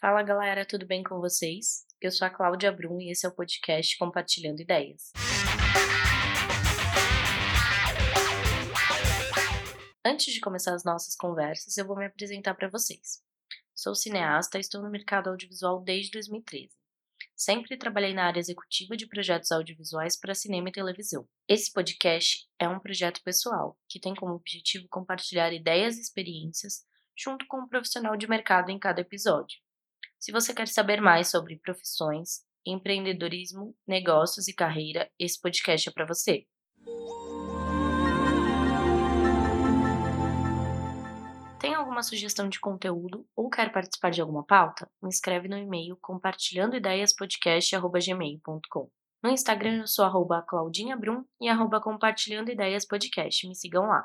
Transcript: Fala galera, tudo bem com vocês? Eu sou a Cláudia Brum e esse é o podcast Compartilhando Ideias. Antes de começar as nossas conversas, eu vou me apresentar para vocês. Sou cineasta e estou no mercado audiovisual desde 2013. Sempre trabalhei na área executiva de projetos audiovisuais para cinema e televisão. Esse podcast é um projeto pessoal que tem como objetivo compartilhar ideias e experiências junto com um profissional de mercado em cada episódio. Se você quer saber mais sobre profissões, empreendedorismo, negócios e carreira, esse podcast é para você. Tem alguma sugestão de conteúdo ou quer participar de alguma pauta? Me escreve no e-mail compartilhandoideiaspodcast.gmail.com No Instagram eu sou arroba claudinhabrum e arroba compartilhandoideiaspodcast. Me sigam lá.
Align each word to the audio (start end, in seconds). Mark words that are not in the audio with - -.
Fala 0.00 0.22
galera, 0.22 0.64
tudo 0.64 0.86
bem 0.86 1.02
com 1.02 1.18
vocês? 1.18 1.84
Eu 2.00 2.12
sou 2.12 2.24
a 2.24 2.30
Cláudia 2.30 2.70
Brum 2.70 3.00
e 3.00 3.10
esse 3.10 3.26
é 3.26 3.28
o 3.28 3.34
podcast 3.34 3.98
Compartilhando 3.98 4.60
Ideias. 4.60 5.10
Antes 10.04 10.32
de 10.32 10.38
começar 10.38 10.72
as 10.72 10.84
nossas 10.84 11.16
conversas, 11.16 11.76
eu 11.76 11.84
vou 11.84 11.96
me 11.96 12.06
apresentar 12.06 12.54
para 12.54 12.68
vocês. 12.68 13.20
Sou 13.74 13.92
cineasta 13.92 14.56
e 14.56 14.60
estou 14.60 14.80
no 14.80 14.88
mercado 14.88 15.30
audiovisual 15.30 15.82
desde 15.82 16.12
2013. 16.12 16.70
Sempre 17.34 17.76
trabalhei 17.76 18.14
na 18.14 18.26
área 18.26 18.38
executiva 18.38 18.96
de 18.96 19.08
projetos 19.08 19.50
audiovisuais 19.50 20.16
para 20.16 20.32
cinema 20.32 20.68
e 20.68 20.72
televisão. 20.72 21.28
Esse 21.48 21.72
podcast 21.72 22.48
é 22.56 22.68
um 22.68 22.78
projeto 22.78 23.20
pessoal 23.24 23.76
que 23.88 23.98
tem 23.98 24.14
como 24.14 24.34
objetivo 24.34 24.86
compartilhar 24.88 25.52
ideias 25.52 25.96
e 25.96 26.02
experiências 26.02 26.86
junto 27.16 27.44
com 27.48 27.62
um 27.62 27.68
profissional 27.68 28.16
de 28.16 28.28
mercado 28.28 28.70
em 28.70 28.78
cada 28.78 29.00
episódio. 29.00 29.58
Se 30.18 30.32
você 30.32 30.52
quer 30.52 30.66
saber 30.66 31.00
mais 31.00 31.30
sobre 31.30 31.58
profissões, 31.58 32.40
empreendedorismo, 32.66 33.76
negócios 33.86 34.48
e 34.48 34.52
carreira, 34.52 35.08
esse 35.16 35.40
podcast 35.40 35.88
é 35.88 35.92
para 35.92 36.04
você. 36.04 36.44
Tem 41.60 41.72
alguma 41.74 42.02
sugestão 42.02 42.48
de 42.48 42.58
conteúdo 42.58 43.24
ou 43.36 43.48
quer 43.48 43.70
participar 43.72 44.10
de 44.10 44.20
alguma 44.20 44.44
pauta? 44.44 44.90
Me 45.00 45.08
escreve 45.08 45.46
no 45.46 45.56
e-mail 45.56 45.96
compartilhandoideiaspodcast.gmail.com 46.00 48.90
No 49.22 49.30
Instagram 49.30 49.82
eu 49.82 49.86
sou 49.86 50.04
arroba 50.04 50.42
claudinhabrum 50.42 51.24
e 51.40 51.48
arroba 51.48 51.80
compartilhandoideiaspodcast. 51.80 53.46
Me 53.46 53.54
sigam 53.54 53.86
lá. 53.86 54.04